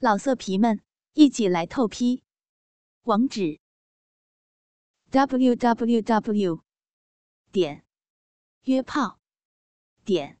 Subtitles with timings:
[0.00, 0.80] 老色皮们，
[1.14, 2.22] 一起来透批！
[3.02, 3.58] 网址
[5.10, 6.62] ：w w w
[7.50, 7.84] 点
[8.62, 9.18] 约炮
[10.04, 10.38] 点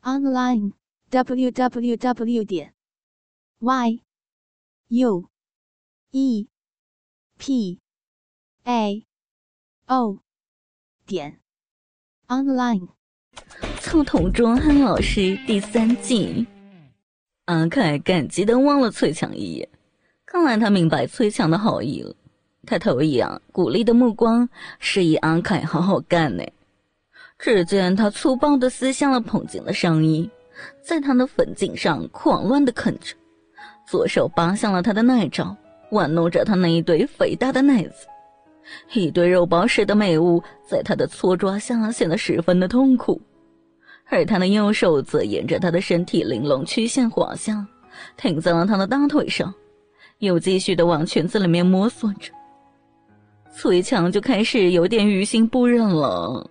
[0.00, 0.72] online
[1.10, 2.74] w w w 点
[3.60, 4.02] y
[4.88, 5.30] u
[6.10, 6.48] e
[7.38, 7.80] p
[8.64, 9.06] a
[9.86, 10.18] o
[11.06, 11.40] 点
[12.26, 12.88] online。
[13.80, 16.51] 操同桌汉老师第三季。
[17.46, 19.68] 阿凯感激的望了崔强一眼，
[20.24, 22.14] 看来他明白崔强的好意了。
[22.64, 24.48] 他头一仰，鼓励的目光
[24.78, 26.44] 示意阿凯好好干呢。
[27.40, 30.30] 只见他粗暴的撕下了捧紧的上衣，
[30.80, 33.16] 在他的粉颈上狂乱的啃着，
[33.88, 35.56] 左手扒向了他的奶罩，
[35.90, 38.06] 玩弄着他那一堆肥大的奶子，
[38.92, 43.20] 一堆肉包似的美物在他的搓抓下显得十分的痛苦。
[44.12, 47.66] 而他的右手则沿着他的身体玲珑曲线滑下，
[48.18, 49.52] 停在了他的大腿上，
[50.18, 52.30] 又继续的往裙子里面摸索着。
[53.54, 56.46] 崔强就开始有点于心不忍了，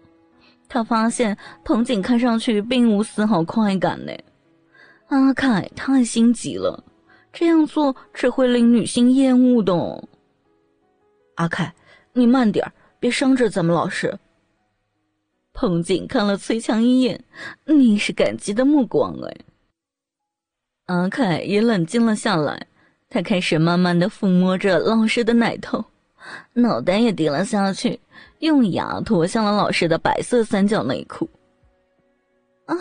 [0.68, 4.12] 他发现藤井看上去并无丝毫快感呢。
[5.10, 6.84] 阿凯太心急了，
[7.32, 9.74] 这样做只会令女性厌恶的。
[11.36, 11.72] 阿凯，
[12.14, 12.66] 你慢点
[13.00, 14.18] 别伤着咱们老师。
[15.62, 17.24] 彭景看了崔强一眼，
[17.66, 19.38] 你是感激的目光哎。
[20.88, 22.66] 阿凯也冷静了下来，
[23.08, 25.86] 他开始慢慢的抚摸着老师的奶头，
[26.54, 28.00] 脑袋也低了下去，
[28.40, 31.30] 用牙脱下了老师的白色三角内裤。
[32.66, 32.76] 啊，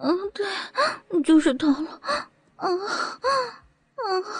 [0.00, 0.46] 嗯，对，
[1.22, 2.00] 就是他了。
[2.56, 2.72] 啊啊
[3.96, 4.39] 啊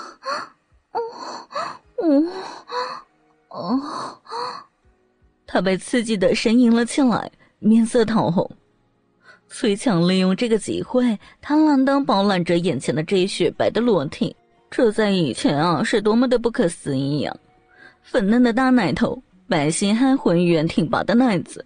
[5.52, 8.48] 他被刺激的呻吟了起来，面色桃红。
[9.48, 14.36] 崔强利用这个机会，贪婪的饱览着眼前的这一雪白的裸体。
[14.70, 17.36] 这在以前啊，是多么的不可思议呀！
[18.00, 21.64] 粉嫩的大奶头，白皙还浑圆挺拔的奶子，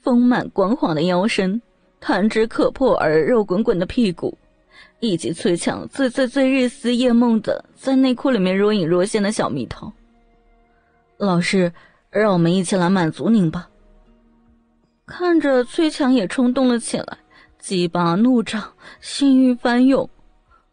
[0.00, 1.60] 丰满光滑的腰身，
[1.98, 4.38] 弹指可破而肉滚滚的屁股，
[5.00, 9.92] 以及崔强最最最日思夜梦的在内裤里面若隐若现的小蜜桃。
[11.16, 11.72] 老师。
[12.10, 13.68] 让我们一起来满足您吧。
[15.06, 17.18] 看着崔强也冲动了起来，
[17.58, 20.08] 鸡巴怒涨，性欲翻涌。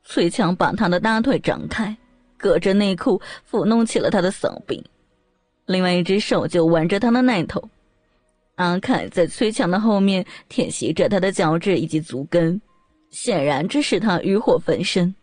[0.04, 1.96] 崔强把他的大腿张开，
[2.38, 4.84] 隔着内裤抚弄起了他的骚逼，
[5.66, 7.62] 另外一只手就挽着他的奶头。
[8.56, 12.60] 阿凯在崔强的后面舔吸着他的脚趾以及足跟，
[13.12, 15.14] 显然这使他欲火焚身。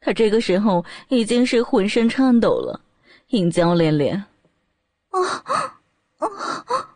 [0.00, 2.80] 他这个时候已经是浑身颤抖了，
[3.28, 4.22] 阴交连连。
[5.12, 5.20] 啊
[6.18, 6.26] 啊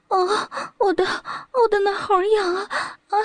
[0.08, 0.72] 啊！
[0.78, 2.68] 我的我的奶好痒啊
[3.08, 3.16] 啊！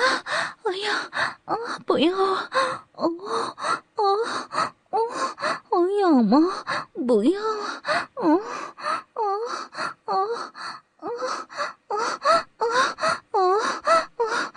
[0.64, 1.10] 哎呀
[1.46, 1.56] 啊！
[1.86, 2.50] 不要啊！
[2.94, 3.10] 哦
[3.96, 4.18] 哦
[4.90, 5.00] 哦！
[5.70, 6.38] 好痒吗？
[7.08, 7.82] 不要啊！
[8.16, 8.30] 啊
[9.14, 9.22] 啊
[10.06, 10.14] 啊
[11.88, 11.96] 啊啊
[13.32, 13.40] 啊
[14.18, 14.54] 啊！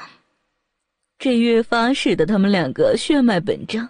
[1.18, 3.88] 这越发使得他们两个血脉本张，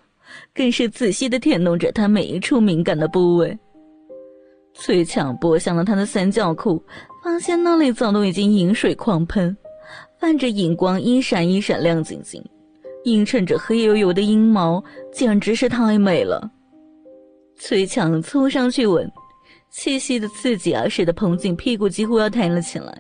[0.55, 3.59] 更是仔细的舔弄着他每一处敏感的部位。
[4.85, 6.85] 崔强拨向了他的三角裤，
[7.23, 9.57] 发现那里早都已经饮水狂喷，
[10.21, 12.45] 泛着银光，一闪一闪亮晶晶，
[13.05, 16.51] 映衬着黑油油的阴毛，简直是太美了。
[17.57, 19.11] 崔强凑上去吻，
[19.71, 22.95] 气息的刺激啊，使得彭景屁股几乎要抬了起来。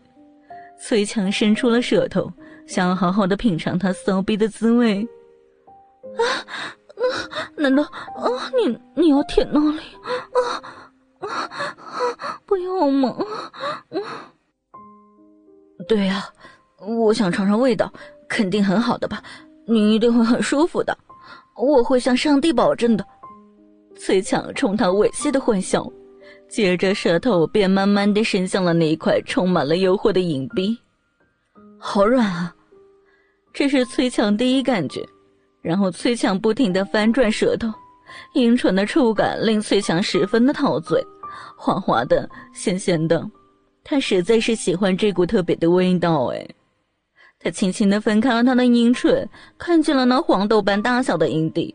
[0.81, 2.33] 崔强伸出了舌头，
[2.67, 5.07] 想要好好的品尝他骚逼的滋味。
[6.17, 6.25] 啊，
[7.55, 9.81] 那难道啊，你你要舔那里
[10.33, 10.81] 啊？
[12.47, 13.17] 不要吗？
[15.89, 16.25] 对呀，
[16.79, 17.93] 我想尝尝味道，
[18.29, 19.23] 肯定很好的吧？
[19.67, 20.97] 你一定会很舒服的，
[21.57, 23.07] 我会向上帝保证的。
[23.97, 25.87] 崔强冲他猥亵的坏笑，
[26.49, 30.77] 接着舌头便慢慢的伸向了那一块充满了诱惑的硬币。
[31.79, 32.55] 好软啊！
[33.53, 35.07] 这是崔强第一感觉，
[35.63, 37.69] 然后崔强不停的翻转舌头，
[38.35, 41.05] 阴唇的触感令崔强十分的陶醉。
[41.57, 43.29] 滑滑的，咸咸的，
[43.83, 46.47] 他实在是喜欢这股特别的味道哎。
[47.39, 49.29] 他轻轻的分开了他的阴唇，
[49.59, 51.75] 看见了那黄豆般大小的阴蒂。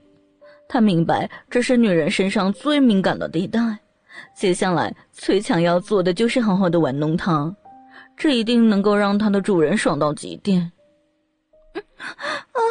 [0.68, 3.60] 他明白这是女人身上最敏感的地带。
[4.36, 7.56] 接下来，崔强要做的就是好好的玩弄她，
[8.18, 10.72] 这一定能够让他的主人爽到极点。
[12.52, 12.62] 啊，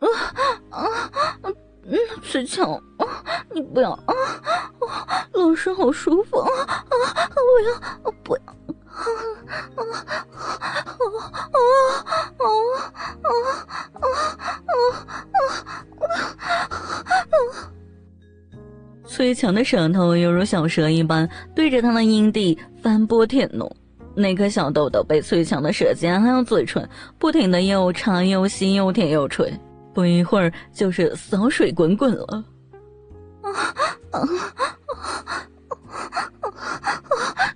[0.00, 0.06] 啊
[0.70, 0.80] 啊
[1.42, 1.52] 啊！
[1.86, 3.04] 嗯，崔强，啊，
[3.52, 4.14] 你不要啊！
[5.32, 6.84] 老师好舒服啊啊！
[7.34, 8.42] 不要，不要！
[8.44, 9.02] 啊
[9.76, 9.84] 啊啊
[10.84, 11.04] 啊
[12.38, 12.46] 啊
[13.20, 13.26] 啊
[13.94, 14.06] 啊
[16.00, 16.12] 啊
[17.30, 17.70] 啊！
[19.06, 23.70] 崔强的舌头犹如小蛇一般，对着他的阴蒂翻波舔弄。
[24.16, 26.88] 那颗小豆豆被崔强的舌尖还有嘴唇
[27.18, 29.52] 不停的又插又吸，又舔又吹，
[29.94, 32.44] 不一会儿就是扫水滚滚了。
[33.42, 33.50] 啊
[34.10, 34.74] 啊啊啊！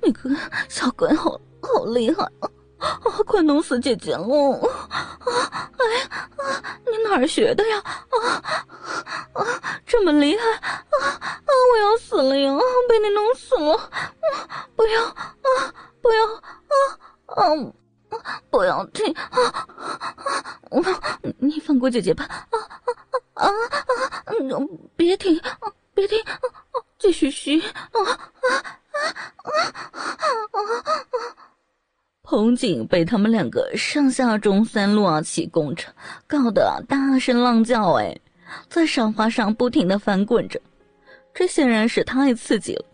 [0.02, 0.30] 你个
[0.68, 1.30] 小鬼，好
[1.60, 2.48] 好厉害啊！
[2.78, 4.24] 啊，快弄死姐姐了！
[4.24, 5.84] 啊，哎，
[6.36, 7.78] 啊，你哪儿学的呀？
[7.82, 8.42] 啊
[9.32, 9.44] 啊，
[9.84, 10.50] 这么厉害！
[10.52, 12.56] 啊啊，我要死了呀！
[12.88, 13.74] 被你弄死了！
[13.74, 16.38] 啊，不要啊，不要啊
[17.26, 17.42] 啊，
[18.50, 19.12] 不要停！
[19.14, 19.66] 啊
[20.70, 22.24] 啊，你放过姐姐吧！
[22.28, 22.58] 啊
[23.34, 23.46] 啊啊
[24.24, 24.32] 啊！
[24.96, 25.40] 别停！
[25.94, 26.18] 别停！
[26.98, 27.60] 继续吸！
[27.60, 28.10] 啊啊
[28.52, 28.98] 啊
[29.42, 29.50] 啊
[30.52, 30.58] 啊！
[32.22, 35.84] 彭景被他们两个上下中三路啊起攻着，
[36.26, 38.20] 搞得大声浪叫，哎，
[38.68, 40.60] 在沙发上不停的翻滚着，
[41.32, 42.84] 这显然是太刺激了。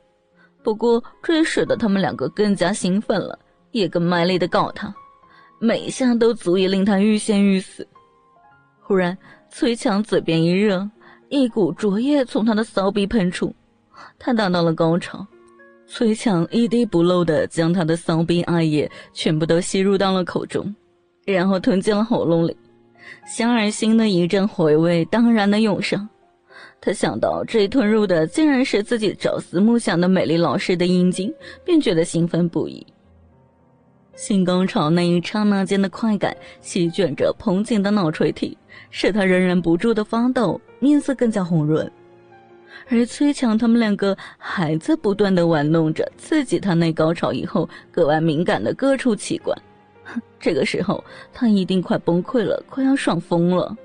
[0.63, 3.37] 不过这也使得他们两个更加兴奋了，
[3.73, 4.95] 也更卖力的搞他，
[5.59, 7.87] 每一下都足以令他欲仙欲死。
[8.81, 9.17] 忽然，
[9.49, 10.89] 崔强嘴边一热，
[11.29, 13.55] 一股浊液从他的骚逼喷出，
[14.19, 15.27] 他达到了高潮。
[15.87, 20.75] 崔强一滴不漏的将他的骚逼阿液全部都吸入到了口中，
[21.25, 22.57] 然后吞进了喉咙里。
[23.27, 26.09] 香而心的一阵回味当然的涌上，
[26.81, 31.33] 他想到这吞入的竟然是自己朝思暮想的美丽老师的阴茎，
[31.65, 32.87] 便觉得兴奋不已。
[34.17, 38.57] 性高潮那一刹那间的快感席卷着彭景的脑垂体，
[38.91, 41.91] 使他仍忍不住的发抖，面色更加红润。
[42.89, 49.57] 而崔强他们两个还在不断的玩弄着刺激他内高潮以后格外敏感的各处器官，
[50.39, 51.03] 这个时候
[51.33, 53.77] 他一定快崩溃了，快要爽疯了！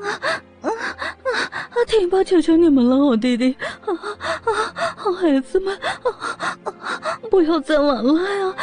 [0.00, 0.08] 啊
[0.62, 0.72] 啊啊！
[1.86, 6.72] 停吧，求求你们了，好弟弟，啊啊，好孩子们，啊啊，
[7.30, 8.54] 不要再玩了呀！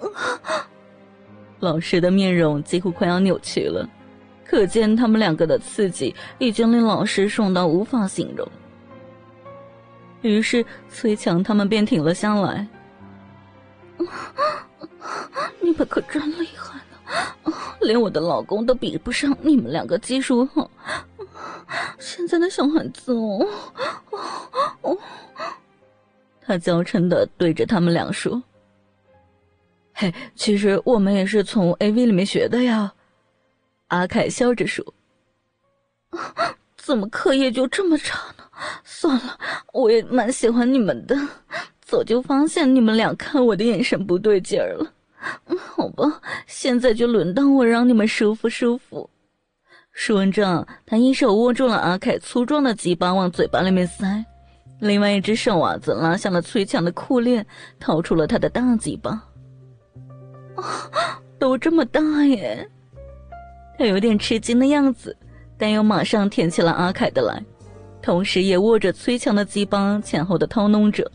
[0.00, 0.68] 啊！
[1.60, 3.88] 老师的面容几乎快要扭曲了。
[4.44, 8.46] 可见他们两个的刺激已经令老师爽到无法形容。
[10.20, 12.66] 于是崔强他们便停了下来。
[15.60, 16.78] 你们可真厉害
[17.44, 20.70] 呢，连我的老公都比不上你们两个技术好。
[21.98, 23.46] 现在的小孩子哦
[24.10, 24.18] 哦，
[24.82, 24.98] 哦，
[26.46, 28.42] 他娇嗔的对着他们俩说
[29.94, 32.92] ：“嘿，其实我们也是从 A V 里面学的呀。”
[33.88, 34.84] 阿凯笑着说
[36.76, 38.44] ：“怎么课业就这么差呢？
[38.84, 39.38] 算了，
[39.72, 41.16] 我也蛮喜欢你们的，
[41.80, 44.92] 早就发现你们俩看我的眼神不对劲儿了。
[45.56, 49.08] 好吧，现在就轮到我让你们舒服舒服。”
[49.92, 54.24] 说着，他一手握住了阿凯粗壮的鸡巴往嘴巴里面塞，
[54.80, 57.46] 另外一只手啊则拉下了崔强的裤链，
[57.78, 59.22] 掏出了他的大鸡巴。
[61.38, 62.68] 都这么大耶！
[63.78, 65.16] 他有点吃惊的样子，
[65.58, 67.42] 但又马上舔起了阿凯的来，
[68.00, 71.10] 同时也握着崔强的鸡巴前后的掏弄着。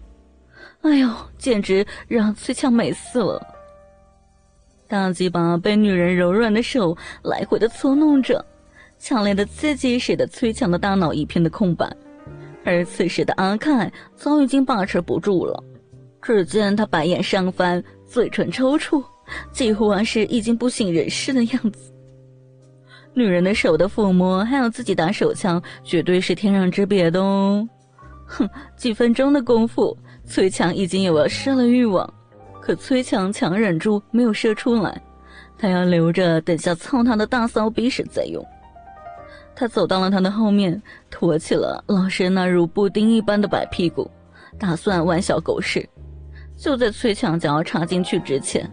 [0.82, 3.42] 哎呦，简直让崔强美死了！
[4.88, 8.44] 大鸡巴被女人柔软的手来回的搓弄着，
[8.98, 11.96] 强烈的刺激使得崔强的大脑一片的空白，
[12.64, 15.63] 而此时的阿凯早已经把持不住了。
[16.22, 19.04] 只见他白眼上翻，嘴唇抽搐，
[19.51, 21.94] 几乎啊是已经不省人事的样子。
[23.13, 27.68] 女人的手的抚摸，还有自己打手枪，绝对是天壤之别的哦。
[28.25, 32.13] 哼，几分钟的功夫，崔强已经有了射了欲望，
[32.62, 35.01] 可崔强强忍住没有射出来，
[35.58, 38.46] 他要留着等下操他的大骚逼时再用。
[39.60, 44.10] 他走到了他的后面，托起了老师那如布丁一般的白屁股，
[44.58, 45.86] 打算玩小狗式。
[46.56, 48.72] 就在崔强将要插进去之前，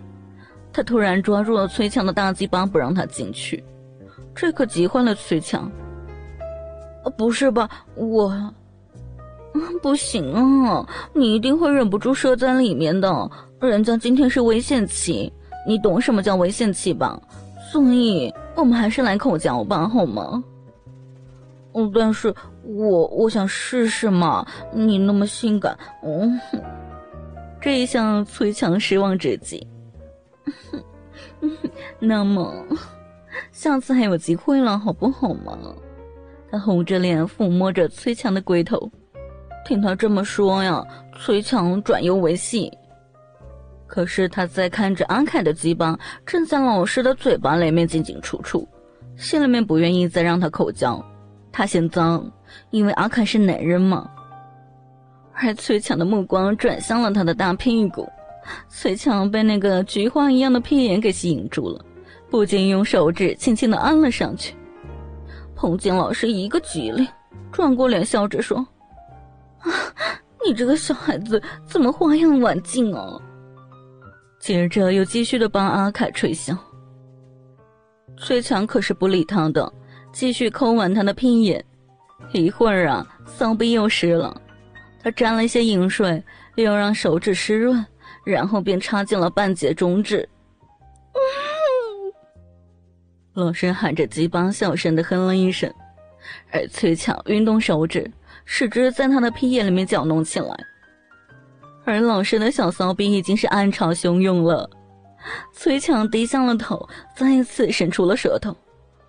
[0.73, 3.65] 他突然抓住了崔强的大鸡巴，不让他进去。
[4.33, 5.69] 这可急坏了崔强。
[7.03, 8.33] 啊，不是吧，我，
[9.83, 10.87] 不行啊！
[11.13, 13.29] 你一定会忍不住射在里面的。
[13.61, 15.33] 人家今天是危险期，
[15.67, 17.21] 你懂什么叫危险期吧？
[17.73, 20.45] 所以，我们还是来口交吧，好吗？
[21.77, 24.47] 嗯，但是我我想试试嘛。
[24.73, 26.41] 你那么性感，嗯，
[27.61, 29.67] 这一下崔强失望至极。
[32.01, 32.53] 那么。
[33.53, 35.59] 下次还有机会了，好不好嘛？
[36.51, 38.91] 他红着脸抚摸着崔强的龟头，
[39.67, 40.83] 听他这么说呀，
[41.19, 42.73] 崔强转忧为喜。
[43.87, 48.67] 可是他在看着阿凯的鸡巴正在老师的嘴巴里面进进出出，
[49.17, 51.05] 心里面不愿意再让他口交，
[51.57, 52.31] 他嫌脏，
[52.69, 54.07] 因为阿凯是男人嘛。
[55.33, 58.07] 而崔强的目光转向了他的大屁股，
[58.69, 61.83] 崔强被那个菊花一样的屁眼给吸引住了，
[62.29, 64.55] 不禁用手指轻轻的按了上去。
[65.55, 67.09] 彭景老师一个机灵，
[67.51, 68.59] 转过脸笑着说
[69.65, 69.73] ：“啊，
[70.47, 73.19] 你这个小孩子怎么花样晚尽啊？”
[74.39, 76.55] 接着又继续的帮阿凯吹箫。
[78.19, 79.73] 崔强可是不理他的，
[80.17, 81.63] 继续抠完他的屁眼。
[82.33, 84.35] 一会儿啊，骚逼又湿了。
[85.03, 87.85] 他沾了一些饮水，又让手指湿润，
[88.25, 90.27] 然后便插进了半截中指。
[93.35, 95.71] 老师喊着鸡巴，小声的哼了一声，
[96.51, 98.11] 而崔强运动手指，
[98.47, 100.57] 使之在他的屁眼里面搅弄起来。
[101.85, 104.71] 而老师的小骚逼已经是暗潮汹涌了。
[105.53, 108.57] 崔强低下了头，再一次伸出了舌头。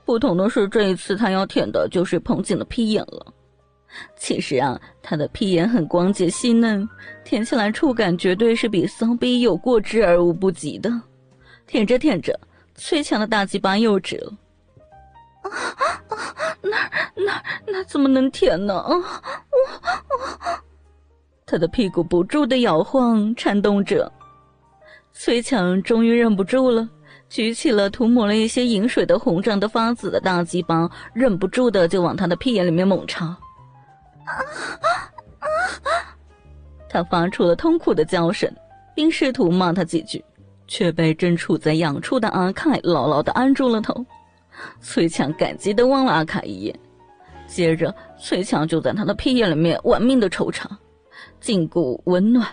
[0.08, 3.26] 不同的是，这一次他要舔的就是彭景的屁眼了。
[4.16, 6.88] 其实啊，他的屁眼很光洁细嫩，
[7.26, 10.90] 舔起来触感绝对是比骚逼有过之而无不及的。
[11.66, 12.40] 舔着舔着，
[12.76, 14.32] 崔强的大鸡巴又直了。
[15.42, 15.52] 啊
[16.08, 16.16] 啊！
[16.62, 18.76] 哪哪哪怎么能舔呢？
[18.76, 18.96] 啊！
[18.96, 19.04] 我
[21.46, 24.10] 他的屁股不住的摇晃颤动着。
[25.12, 26.88] 崔强终于忍不住了，
[27.30, 33.26] 举起了涂抹了一些饮水的红胀的发紫的大鸡巴，忍不住的就往他的屁眼里面猛插。
[33.26, 33.38] 啊
[34.26, 34.88] 啊
[35.82, 35.90] 啊
[36.90, 38.52] 他发出了痛苦的叫声，
[38.96, 40.24] 并试图骂他几句，
[40.68, 43.94] 却被正处在痒处的阿凯牢牢的按住了头。
[44.82, 46.80] 崔强感激的望了阿凯一眼，
[47.46, 50.68] 接着崔强就在他的屁眼里面玩命的抽插，
[51.40, 52.48] 禁锢温暖。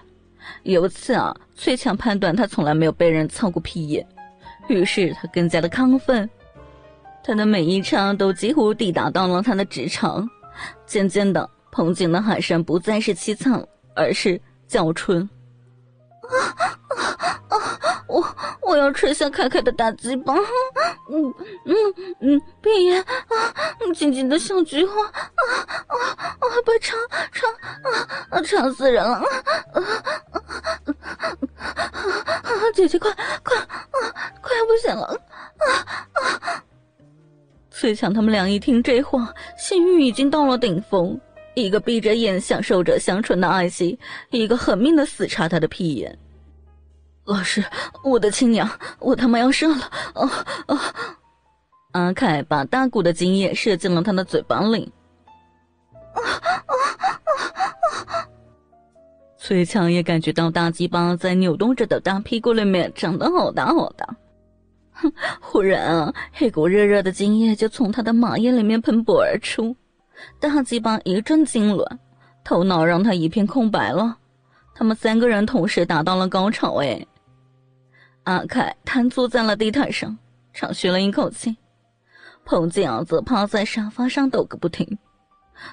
[0.65, 4.07] 由此啊，崔强判断他从来没有被人操过屁眼，
[4.69, 6.29] 于是他更加的亢奋，
[7.23, 10.29] 他的每一插都几乎抵达到了他的直肠。
[10.87, 15.29] 渐渐的，彭景的喊声不再是凄惨，而是叫春。
[16.23, 16.33] 啊
[16.89, 17.05] 啊
[17.49, 18.25] 啊我
[18.63, 20.33] 我要吃下凯凯的大鸡巴，
[21.11, 21.35] 嗯
[21.67, 21.75] 嗯
[22.21, 23.55] 嗯，闭眼啊，
[23.95, 25.11] 紧紧的小菊花啊
[25.89, 25.97] 啊
[26.39, 26.97] 啊，被插
[27.33, 27.47] 插
[27.83, 29.27] 啊啊，插死人了啊
[29.73, 29.83] 啊
[32.45, 32.51] 啊！
[32.75, 33.11] 姐姐快
[33.43, 33.57] 快
[34.75, 35.15] 不行了啊
[36.15, 36.65] 啊！
[37.71, 41.17] 崔强他们俩一听这话，性欲已经到了顶峰，
[41.55, 43.97] 一个闭着眼享受着香醇的爱惜，
[44.31, 46.19] 一个狠命的死插他的屁眼。
[47.25, 47.65] 老师，
[48.03, 49.91] 我的亲娘，我他妈要射了！
[50.15, 50.29] 啊
[50.67, 50.95] 啊！
[51.93, 54.93] 阿凯把大股的精液射进了他的嘴巴里。
[56.15, 56.75] 啊啊
[58.09, 58.27] 啊！
[59.39, 64.17] 崔强也感觉到大鸡巴在扭动着的大屁股里面长得好大好大。
[64.95, 65.13] 哼！
[65.41, 69.77] 忽然啊，一股热热的精液就从他的马眼里面喷薄而出，
[70.41, 71.99] 大鸡巴一阵痉挛，
[72.45, 74.17] 头脑让他一片空白了。
[74.75, 77.07] 他们三个人同时达到了高潮，哎。
[78.25, 80.17] 阿凯瘫坐在了地毯上，
[80.53, 81.57] 长吁了一口气。
[82.45, 84.99] 彭景阳则趴在沙发上抖个不停。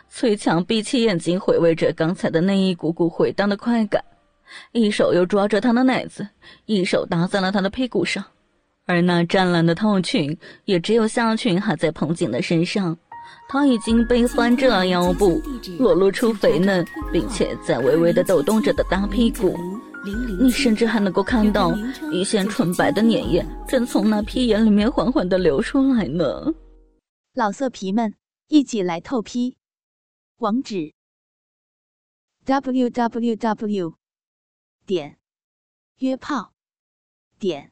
[0.10, 4.04] 崔强闭起眼睛，回味着刚才的那一股股回荡的快感，
[4.72, 6.28] 一手又抓着他的奶子，
[6.66, 8.24] 一手搭在了他的屁股上，
[8.92, 12.98] 而那湛蓝的套裙也只有下裙还在彭景的身上，
[13.48, 15.42] 他已经被翻着了腰部，
[15.80, 19.58] 裸露出肥嫩并且在微微的抖动着的大屁股。
[20.40, 21.74] 你甚至还能够看到
[22.12, 26.52] 一线纯白的粘液正从那屁眼里面缓缓的流出来呢。
[27.36, 28.14] 老色皮们，
[28.48, 29.58] 一起来透批！
[30.40, 30.92] 网址
[32.46, 33.94] ：w w w
[34.88, 35.18] 点
[36.00, 36.52] 约炮
[37.40, 37.72] 点